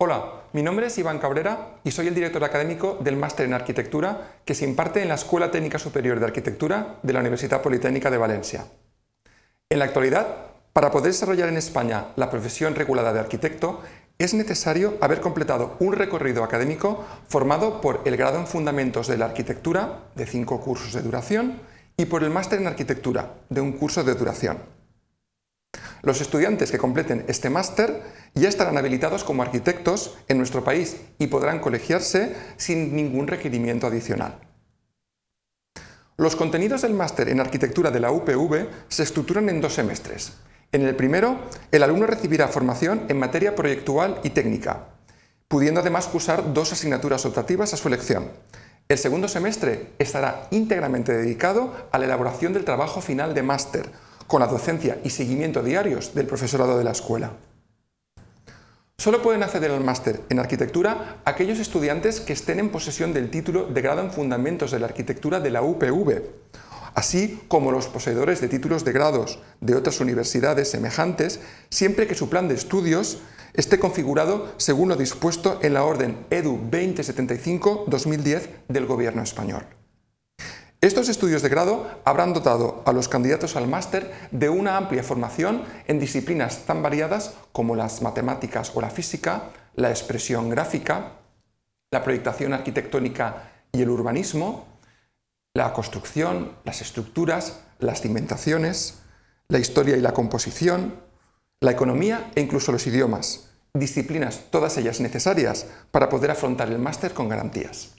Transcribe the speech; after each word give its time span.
Hola, 0.00 0.44
mi 0.52 0.62
nombre 0.62 0.86
es 0.86 0.96
Iván 0.98 1.18
Cabrera 1.18 1.80
y 1.82 1.90
soy 1.90 2.06
el 2.06 2.14
director 2.14 2.44
académico 2.44 2.98
del 3.00 3.16
Máster 3.16 3.46
en 3.46 3.54
Arquitectura 3.54 4.36
que 4.44 4.54
se 4.54 4.64
imparte 4.64 5.02
en 5.02 5.08
la 5.08 5.16
Escuela 5.16 5.50
Técnica 5.50 5.80
Superior 5.80 6.20
de 6.20 6.26
Arquitectura 6.26 7.00
de 7.02 7.12
la 7.12 7.18
Universidad 7.18 7.62
Politécnica 7.62 8.08
de 8.08 8.16
Valencia. 8.16 8.64
En 9.68 9.80
la 9.80 9.86
actualidad, 9.86 10.36
para 10.72 10.92
poder 10.92 11.10
desarrollar 11.10 11.48
en 11.48 11.56
España 11.56 12.12
la 12.14 12.30
profesión 12.30 12.76
regulada 12.76 13.12
de 13.12 13.18
arquitecto, 13.18 13.82
es 14.18 14.34
necesario 14.34 14.98
haber 15.00 15.20
completado 15.20 15.74
un 15.80 15.92
recorrido 15.94 16.44
académico 16.44 17.04
formado 17.26 17.80
por 17.80 18.02
el 18.04 18.16
grado 18.16 18.38
en 18.38 18.46
Fundamentos 18.46 19.08
de 19.08 19.18
la 19.18 19.24
Arquitectura, 19.24 20.04
de 20.14 20.26
cinco 20.26 20.60
cursos 20.60 20.92
de 20.92 21.02
duración, 21.02 21.60
y 21.96 22.04
por 22.04 22.22
el 22.22 22.30
Máster 22.30 22.60
en 22.60 22.68
Arquitectura, 22.68 23.34
de 23.48 23.60
un 23.60 23.72
curso 23.72 24.04
de 24.04 24.14
duración. 24.14 24.77
Los 26.02 26.20
estudiantes 26.20 26.70
que 26.70 26.78
completen 26.78 27.24
este 27.28 27.50
máster 27.50 28.02
ya 28.34 28.48
estarán 28.48 28.78
habilitados 28.78 29.24
como 29.24 29.42
arquitectos 29.42 30.16
en 30.28 30.38
nuestro 30.38 30.62
país 30.62 30.96
y 31.18 31.26
podrán 31.26 31.60
colegiarse 31.60 32.34
sin 32.56 32.94
ningún 32.94 33.26
requerimiento 33.26 33.86
adicional. 33.86 34.40
Los 36.16 36.34
contenidos 36.34 36.82
del 36.82 36.94
máster 36.94 37.28
en 37.28 37.40
arquitectura 37.40 37.90
de 37.90 38.00
la 38.00 38.10
UPV 38.10 38.68
se 38.88 39.02
estructuran 39.04 39.48
en 39.48 39.60
dos 39.60 39.74
semestres. 39.74 40.32
En 40.72 40.82
el 40.82 40.96
primero, 40.96 41.38
el 41.70 41.82
alumno 41.82 42.06
recibirá 42.06 42.48
formación 42.48 43.06
en 43.08 43.18
materia 43.18 43.54
proyectual 43.54 44.20
y 44.22 44.30
técnica, 44.30 44.88
pudiendo 45.46 45.80
además 45.80 46.08
cursar 46.08 46.52
dos 46.52 46.72
asignaturas 46.72 47.24
optativas 47.24 47.72
a 47.72 47.76
su 47.76 47.88
elección. 47.88 48.30
El 48.88 48.98
segundo 48.98 49.28
semestre 49.28 49.92
estará 49.98 50.48
íntegramente 50.50 51.12
dedicado 51.12 51.88
a 51.92 51.98
la 51.98 52.06
elaboración 52.06 52.52
del 52.52 52.64
trabajo 52.64 53.00
final 53.00 53.34
de 53.34 53.42
máster, 53.42 53.90
con 54.28 54.40
la 54.40 54.46
docencia 54.46 55.00
y 55.02 55.10
seguimiento 55.10 55.62
diarios 55.62 56.14
del 56.14 56.26
profesorado 56.26 56.78
de 56.78 56.84
la 56.84 56.92
escuela. 56.92 57.32
Solo 59.00 59.22
pueden 59.22 59.42
acceder 59.42 59.70
al 59.70 59.82
máster 59.82 60.20
en 60.28 60.38
arquitectura 60.38 61.22
aquellos 61.24 61.58
estudiantes 61.58 62.20
que 62.20 62.32
estén 62.32 62.58
en 62.60 62.70
posesión 62.70 63.12
del 63.12 63.30
título 63.30 63.66
de 63.66 63.80
grado 63.80 64.02
en 64.02 64.12
Fundamentos 64.12 64.70
de 64.70 64.80
la 64.80 64.86
Arquitectura 64.86 65.40
de 65.40 65.50
la 65.50 65.62
UPV, 65.62 66.22
así 66.94 67.40
como 67.48 67.72
los 67.72 67.86
poseedores 67.86 68.40
de 68.40 68.48
títulos 68.48 68.84
de 68.84 68.92
grados 68.92 69.38
de 69.60 69.76
otras 69.76 70.00
universidades 70.00 70.70
semejantes, 70.70 71.40
siempre 71.70 72.06
que 72.06 72.16
su 72.16 72.28
plan 72.28 72.48
de 72.48 72.56
estudios 72.56 73.18
esté 73.54 73.78
configurado 73.78 74.52
según 74.56 74.88
lo 74.88 74.96
dispuesto 74.96 75.58
en 75.62 75.74
la 75.74 75.84
Orden 75.84 76.26
EDU 76.30 76.58
2075-2010 76.70 78.48
del 78.68 78.86
Gobierno 78.86 79.22
español. 79.22 79.77
Estos 80.80 81.08
estudios 81.08 81.42
de 81.42 81.48
grado 81.48 81.90
habrán 82.04 82.32
dotado 82.32 82.84
a 82.86 82.92
los 82.92 83.08
candidatos 83.08 83.56
al 83.56 83.66
máster 83.66 84.12
de 84.30 84.48
una 84.48 84.76
amplia 84.76 85.02
formación 85.02 85.64
en 85.88 85.98
disciplinas 85.98 86.66
tan 86.66 86.84
variadas 86.84 87.34
como 87.50 87.74
las 87.74 88.00
matemáticas 88.00 88.70
o 88.76 88.80
la 88.80 88.88
física, 88.88 89.50
la 89.74 89.90
expresión 89.90 90.48
gráfica, 90.50 91.14
la 91.90 92.04
proyectación 92.04 92.52
arquitectónica 92.52 93.50
y 93.72 93.82
el 93.82 93.90
urbanismo, 93.90 94.68
la 95.52 95.72
construcción, 95.72 96.52
las 96.62 96.80
estructuras, 96.80 97.58
las 97.80 98.00
cimentaciones, 98.00 99.00
la 99.48 99.58
historia 99.58 99.96
y 99.96 100.00
la 100.00 100.12
composición, 100.12 100.94
la 101.60 101.72
economía 101.72 102.30
e 102.36 102.40
incluso 102.40 102.70
los 102.70 102.86
idiomas, 102.86 103.50
disciplinas 103.74 104.42
todas 104.52 104.76
ellas 104.76 105.00
necesarias 105.00 105.66
para 105.90 106.08
poder 106.08 106.30
afrontar 106.30 106.68
el 106.68 106.78
máster 106.78 107.14
con 107.14 107.28
garantías. 107.28 107.97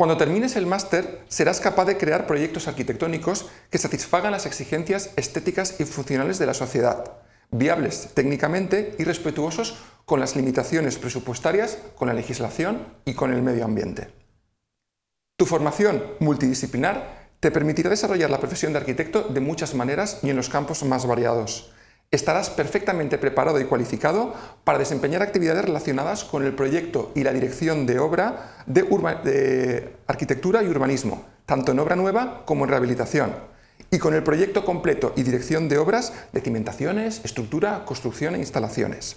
Cuando 0.00 0.16
termines 0.16 0.56
el 0.56 0.64
máster, 0.64 1.20
serás 1.28 1.60
capaz 1.60 1.84
de 1.84 1.98
crear 1.98 2.26
proyectos 2.26 2.68
arquitectónicos 2.68 3.50
que 3.68 3.76
satisfagan 3.76 4.32
las 4.32 4.46
exigencias 4.46 5.10
estéticas 5.16 5.78
y 5.78 5.84
funcionales 5.84 6.38
de 6.38 6.46
la 6.46 6.54
sociedad, 6.54 7.18
viables 7.50 8.08
técnicamente 8.14 8.96
y 8.98 9.04
respetuosos 9.04 9.76
con 10.06 10.18
las 10.18 10.36
limitaciones 10.36 10.96
presupuestarias, 10.96 11.76
con 11.96 12.08
la 12.08 12.14
legislación 12.14 12.86
y 13.04 13.12
con 13.12 13.30
el 13.30 13.42
medio 13.42 13.66
ambiente. 13.66 14.08
Tu 15.36 15.44
formación 15.44 16.02
multidisciplinar 16.18 17.28
te 17.38 17.50
permitirá 17.50 17.90
desarrollar 17.90 18.30
la 18.30 18.40
profesión 18.40 18.72
de 18.72 18.78
arquitecto 18.78 19.24
de 19.24 19.40
muchas 19.40 19.74
maneras 19.74 20.20
y 20.22 20.30
en 20.30 20.36
los 20.36 20.48
campos 20.48 20.82
más 20.82 21.04
variados 21.04 21.74
estarás 22.10 22.50
perfectamente 22.50 23.18
preparado 23.18 23.60
y 23.60 23.64
cualificado 23.64 24.34
para 24.64 24.78
desempeñar 24.78 25.22
actividades 25.22 25.64
relacionadas 25.64 26.24
con 26.24 26.44
el 26.44 26.54
proyecto 26.54 27.12
y 27.14 27.22
la 27.22 27.32
dirección 27.32 27.86
de 27.86 28.00
obra 28.00 28.64
de, 28.66 29.94
arquitectura 30.08 30.62
y 30.62 30.68
urbanismo, 30.68 31.24
tanto 31.46 31.70
en 31.70 31.78
obra 31.78 31.94
nueva 31.94 32.44
como 32.46 32.64
en 32.64 32.70
rehabilitación, 32.70 33.34
y 33.92 33.98
con 33.98 34.14
el 34.14 34.24
proyecto 34.24 34.64
completo 34.64 35.12
y 35.16 35.22
dirección 35.22 35.68
de 35.68 35.78
obras 35.78 36.12
de 36.32 36.40
cimentaciones, 36.40 37.20
estructura, 37.24 37.84
construcción 37.84 38.34
e 38.34 38.38
instalaciones. 38.38 39.16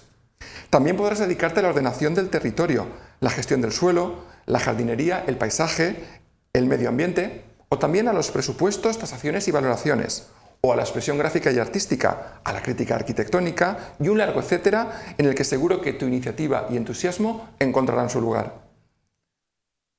También 0.70 0.96
podrás 0.96 1.20
dedicarte 1.20 1.60
a 1.60 1.64
la 1.64 1.70
ordenación 1.70 2.14
del 2.14 2.30
territorio, 2.30 2.88
la 3.22 3.32
gestión 3.32 3.62
del 3.62 3.72
suelo, 3.72 4.24
la 4.46 4.60
jardinería, 4.60 5.24
el 5.26 5.38
paisaje, 5.38 6.04
el 6.54 6.68
medio 6.68 6.90
ambiente, 6.90 7.44
o 7.70 7.80
también 7.80 8.08
a 8.08 8.14
los 8.14 8.30
presupuestos, 8.30 9.00
tasaciones 9.00 9.48
y 9.48 9.52
valoraciones, 9.52 10.28
o 10.66 10.72
a 10.72 10.78
la 10.78 10.84
expresión 10.84 11.18
gráfica 11.18 11.52
y 11.52 11.60
artística, 11.60 12.40
a 12.42 12.54
la 12.54 12.62
crítica 12.62 12.96
arquitectónica 12.96 13.96
y 14.00 14.08
un 14.08 14.18
largo 14.18 14.40
etcétera 14.40 15.16
en 15.18 15.26
el 15.26 15.36
que 15.36 15.44
seguro 15.44 15.82
que 15.82 15.92
tu 15.92 16.06
iniciativa 16.06 16.68
y 16.70 16.78
entusiasmo 16.78 17.50
encontrarán 17.60 18.10
su 18.10 18.22
lugar. 18.22 18.64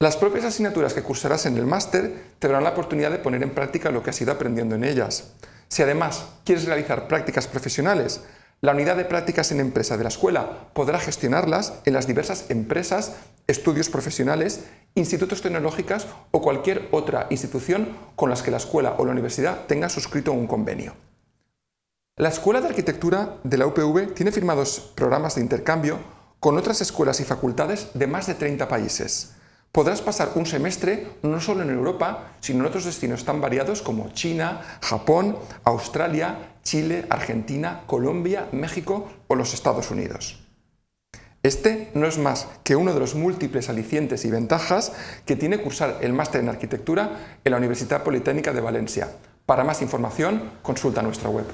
Las 0.00 0.16
propias 0.16 0.46
asignaturas 0.46 0.94
que 0.94 1.02
cursarás 1.02 1.44
en 1.44 1.58
el 1.58 1.66
máster 1.66 2.14
te 2.38 2.48
darán 2.48 2.64
la 2.64 2.70
oportunidad 2.70 3.10
de 3.10 3.18
poner 3.18 3.42
en 3.42 3.50
práctica 3.50 3.90
lo 3.90 4.02
que 4.02 4.08
has 4.08 4.20
ido 4.22 4.32
aprendiendo 4.32 4.74
en 4.74 4.84
ellas. 4.84 5.34
Si 5.68 5.82
además 5.82 6.24
quieres 6.44 6.64
realizar 6.64 7.08
prácticas 7.08 7.46
profesionales, 7.46 8.22
la 8.64 8.72
unidad 8.72 8.96
de 8.96 9.04
prácticas 9.04 9.52
en 9.52 9.60
empresa 9.60 9.98
de 9.98 10.04
la 10.04 10.08
escuela 10.08 10.70
podrá 10.72 10.98
gestionarlas 10.98 11.74
en 11.84 11.92
las 11.92 12.06
diversas 12.06 12.46
empresas, 12.48 13.16
estudios 13.46 13.90
profesionales, 13.90 14.64
institutos 14.94 15.42
tecnológicos 15.42 16.06
o 16.30 16.40
cualquier 16.40 16.88
otra 16.90 17.26
institución 17.28 17.94
con 18.16 18.30
las 18.30 18.42
que 18.42 18.50
la 18.50 18.56
escuela 18.56 18.94
o 18.96 19.04
la 19.04 19.12
universidad 19.12 19.66
tenga 19.66 19.90
suscrito 19.90 20.32
un 20.32 20.46
convenio. 20.46 20.94
La 22.16 22.30
Escuela 22.30 22.62
de 22.62 22.68
Arquitectura 22.68 23.36
de 23.44 23.58
la 23.58 23.66
UPV 23.66 24.14
tiene 24.14 24.32
firmados 24.32 24.92
programas 24.94 25.34
de 25.34 25.42
intercambio 25.42 25.98
con 26.40 26.56
otras 26.56 26.80
escuelas 26.80 27.20
y 27.20 27.24
facultades 27.24 27.90
de 27.92 28.06
más 28.06 28.28
de 28.28 28.34
30 28.34 28.66
países 28.66 29.34
podrás 29.74 30.00
pasar 30.00 30.30
un 30.36 30.46
semestre 30.46 31.18
no 31.22 31.40
solo 31.40 31.62
en 31.62 31.70
Europa, 31.70 32.36
sino 32.38 32.60
en 32.60 32.66
otros 32.66 32.84
destinos 32.84 33.24
tan 33.24 33.40
variados 33.40 33.82
como 33.82 34.10
China, 34.10 34.60
Japón, 34.80 35.36
Australia, 35.64 36.53
Chile, 36.64 37.06
Argentina, 37.10 37.82
Colombia, 37.86 38.48
México 38.52 39.08
o 39.28 39.34
los 39.34 39.54
Estados 39.54 39.90
Unidos. 39.90 40.40
Este 41.42 41.90
no 41.92 42.06
es 42.06 42.16
más 42.16 42.48
que 42.64 42.74
uno 42.74 42.94
de 42.94 43.00
los 43.00 43.14
múltiples 43.14 43.68
alicientes 43.68 44.24
y 44.24 44.30
ventajas 44.30 44.92
que 45.26 45.36
tiene 45.36 45.60
cursar 45.60 45.98
el 46.00 46.14
máster 46.14 46.40
en 46.40 46.48
arquitectura 46.48 47.38
en 47.44 47.52
la 47.52 47.58
Universidad 47.58 48.02
Politécnica 48.02 48.54
de 48.54 48.62
Valencia. 48.62 49.10
Para 49.44 49.62
más 49.62 49.82
información, 49.82 50.52
consulta 50.62 51.02
nuestra 51.02 51.28
web. 51.28 51.44